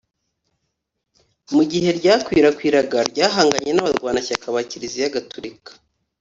mu 1.55 1.63
gihe 1.71 1.89
ryakwirakwiraga, 1.99 2.97
ryahanganye 3.11 3.71
n’abarwanashyaka 3.73 4.45
ba 4.55 4.61
kiliziya 4.69 5.15
gatolika 5.15 5.71